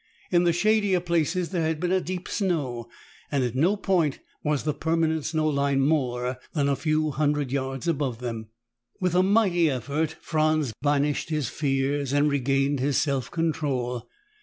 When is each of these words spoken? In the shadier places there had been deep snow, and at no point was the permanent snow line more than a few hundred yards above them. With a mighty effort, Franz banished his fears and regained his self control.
In 0.31 0.45
the 0.45 0.51
shadier 0.51 0.99
places 0.99 1.49
there 1.51 1.61
had 1.61 1.79
been 1.79 2.01
deep 2.01 2.27
snow, 2.27 2.89
and 3.31 3.43
at 3.43 3.53
no 3.53 3.77
point 3.77 4.17
was 4.43 4.63
the 4.63 4.73
permanent 4.73 5.25
snow 5.25 5.47
line 5.47 5.79
more 5.81 6.39
than 6.53 6.67
a 6.67 6.75
few 6.75 7.11
hundred 7.11 7.51
yards 7.51 7.87
above 7.87 8.17
them. 8.17 8.47
With 8.99 9.13
a 9.13 9.21
mighty 9.21 9.69
effort, 9.69 10.15
Franz 10.19 10.73
banished 10.81 11.29
his 11.29 11.49
fears 11.49 12.13
and 12.13 12.31
regained 12.31 12.79
his 12.79 12.97
self 12.97 13.29
control. 13.29 14.09